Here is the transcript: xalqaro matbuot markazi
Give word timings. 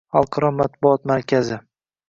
xalqaro 0.13 0.49
matbuot 0.59 0.99
markazi 1.09 1.57